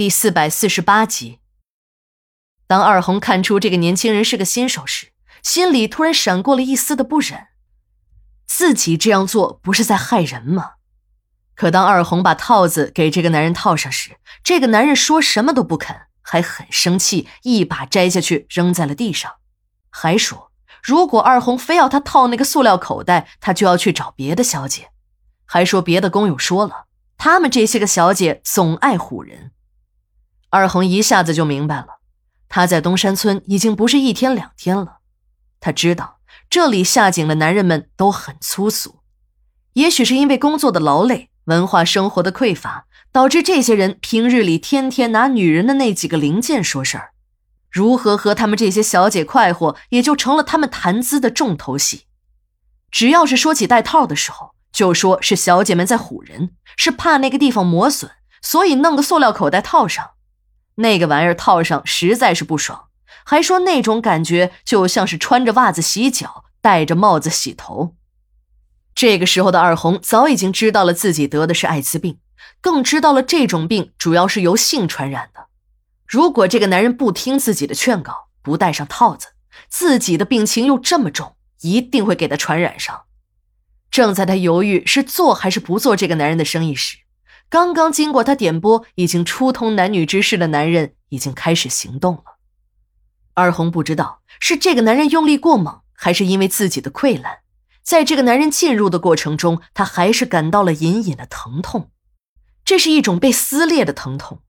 [0.00, 1.40] 第四百四十八集。
[2.66, 5.08] 当二红看出这个年轻人是个新手时，
[5.42, 7.48] 心里突然闪过了一丝的不忍。
[8.46, 10.76] 自己这样做不是在害人吗？
[11.54, 19.34] 可当二红把套子给这个男人套上时，这个男人说什么都不肯，还很生气，一把摘下去扔在了地上，
[19.90, 20.50] 还说
[20.82, 24.88] 如果二红非要他套那个塑料口袋，他就要去找别的小姐，
[25.44, 26.86] 还说别的工友说了，
[27.18, 29.52] 他们这些个小姐总爱唬人。
[30.50, 32.00] 二红一下子就明白了，
[32.48, 34.98] 他在东山村已经不是一天两天了。
[35.60, 39.00] 他知道这里下井的男人们都很粗俗，
[39.74, 47.10] 也许是因为工作的劳累、文化生活的匮乏，导致这些人平日里天天拿女人的那几个零件说事儿，
[47.70, 52.06] 如何和他们这些小姐快活，也就成了他们谈资的重头戏。
[52.90, 58.10] 只要是说起戴套的时候，就说是小姐们在唬人，是怕那个地方磨损，
[58.42, 60.10] 所以弄个塑料口袋套上。
[60.80, 62.88] 那个玩意儿套上实在是不爽，
[63.24, 67.94] 还说那种感觉就像是穿着袜子洗脚，戴着帽子洗头。
[68.94, 72.18] 这个时候的二红早已经知道了自己得的是艾滋病，
[72.60, 75.46] 更知道了这种病主要是由性传染的。
[76.06, 79.28] 如果这个男人不听自己的劝告，不戴上套子，
[79.68, 83.02] 自己的病情又这么重，一定会给他传染上。
[83.90, 86.98] 正在他犹豫是做还是不做这个男人的生意时，
[87.50, 92.38] 刚刚经过他点拨、已经初通男女之事的男人已经开始行动了。
[93.34, 97.40] 二红不知道是这个男人用力过猛，还是因为自己的溃烂，
[97.82, 101.90] 在这个男人进入的过程中，他还是感到了隐隐的疼痛。
[102.64, 104.42] 这是一种被撕裂的疼痛，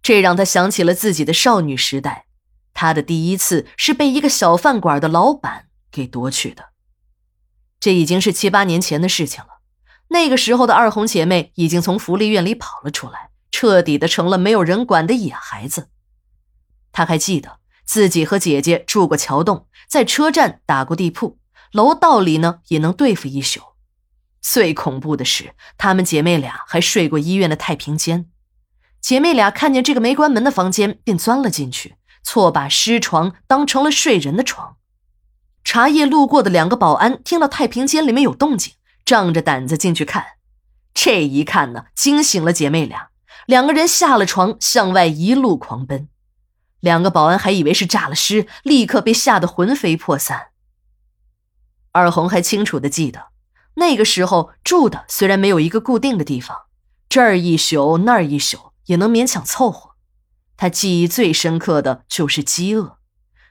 [0.00, 2.24] 这让他想起了自己的少女时代，
[2.72, 6.70] 他的第一次是被一个小饭馆的老板给夺去的。
[7.78, 9.55] 这已经是七八年前的事情了。
[10.08, 15.88] 那个时候的二红姐妹已经从福利院里跑了出来，彻底的成了没有人管的野孩子。
[16.92, 21.38] 她还记得自己和姐姐住过桥洞，在车站打过地铺，
[21.72, 23.60] 楼道里呢也能对付一宿。
[24.40, 28.30] 最恐怖的是，她们姐妹俩还睡过医院的太平间。
[29.00, 34.76] 姐妹俩看见这个没关门的房间，便钻了进去，错把尸床当成了睡人的床。
[35.64, 38.74] 茶叶路过的两个保安听到太平间里面有动静。
[39.06, 40.24] 仗着胆子进去看，
[40.92, 43.10] 这一看呢，惊醒了姐妹俩。
[43.46, 46.08] 两个人下了床，向外一路狂奔。
[46.80, 50.48] 两个保安还以为是诈了尸，立刻被吓得魂飞魄散。
[51.92, 53.28] 二红还清楚的记得，
[53.74, 56.62] 那个时候住的虽然没有一个固定的地方，
[57.08, 59.92] 这儿一宿那儿一宿也能勉强凑合。
[60.56, 62.98] 他记忆最深刻的就是饥饿，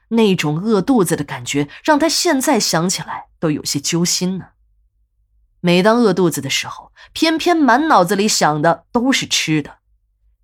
[0.08, 4.48] 那种饿肚子的感觉，让他现在想起来都有些揪心呢。
[5.60, 9.78] 每当饿肚子的时候，偏偏满脑子里想的都是吃的。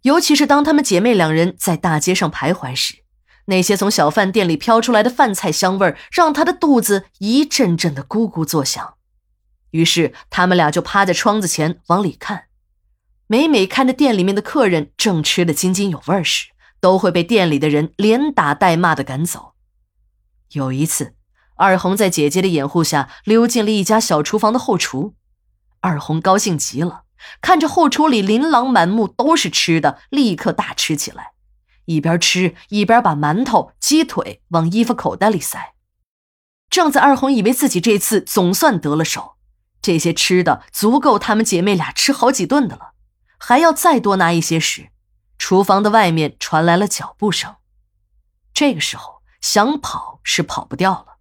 [0.03, 2.97] 尤其是当她们姐妹两人在大街上徘徊时，
[3.45, 8.95] 那些从小饭店里飘出来的饭菜香味儿让她的肚子一阵阵的咕咕作响。
[9.71, 12.45] 于是，他们俩就趴在窗子前往里看。
[13.27, 16.49] 每每看着店里面的客人正吃得津津有味时，
[16.81, 19.53] 都会被店里的人连打带骂的赶走。
[20.53, 21.15] 有一次。
[21.57, 25.15] 二红在姐姐的掩护下溜进了一家小厨房的后厨，
[25.81, 27.05] 二红高兴极了，
[27.41, 31.33] 看着后厨里琳琅满目都是吃的，立刻大吃起来，
[31.85, 35.75] 一边吃一边把馒头、鸡腿往衣服口袋里塞。
[36.69, 39.37] 正在二红以为自己这次总算得了手，
[39.83, 42.93] 这些吃的足够她们姐妹俩吃好几顿的了，
[43.39, 44.89] 还要再多拿一些时，
[45.37, 47.57] 厨房的外面传来了脚步声。
[48.55, 51.12] 这个时候想跑是跑不掉了。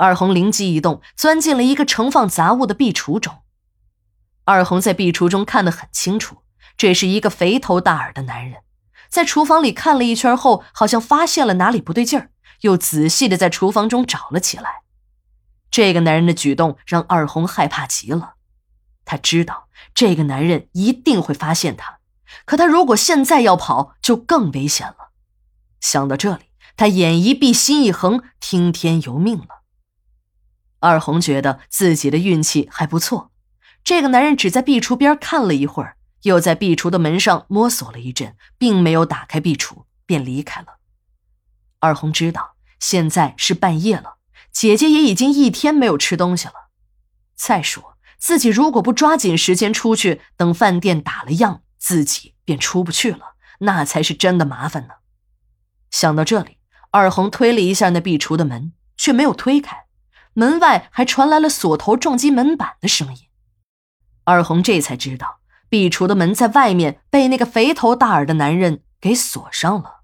[0.00, 3.42] 二红灵机一动，钻进了一个盛放杂物的壁橱中。
[4.44, 6.38] 二红在壁橱中看得很清楚，
[6.78, 8.62] 这是一个肥头大耳的男人，
[9.10, 12.30] 在厨房里看了一圈后，好像发现了哪里不对劲儿，
[12.62, 14.84] 又仔细的在厨房中找了起来。
[15.70, 18.36] 这个男人的举动让二红害怕极了，
[19.04, 21.98] 他知道这个男人一定会发现他，
[22.46, 25.10] 可他如果现在要跑，就更危险了。
[25.78, 26.44] 想到这里，
[26.74, 29.59] 他眼一闭，心一横，听天由命了。
[30.80, 33.30] 二红觉得自己的运气还不错，
[33.84, 40.78] 这个男人只在壁橱边看了一会儿，又在壁橱的门上摸索了一阵，并没有打开壁橱，便离开了。
[41.78, 44.16] 二红知道现在是半夜了，
[44.50, 46.54] 姐姐也已经一天没有吃东西了。
[47.36, 54.94] 再说自己如果不抓紧时间出去，等饭店打了烊，自己便出不去了，那才是真的麻烦呢。
[55.90, 56.56] 想到这里，
[56.90, 59.84] 二红推了一下那壁橱的门，却没有推开。
[60.34, 63.22] 门外还传来了锁头撞击门板的声音，
[64.24, 69.99] 二红这才知道壁橱的门在外面被那个肥头大耳的男人给锁上了。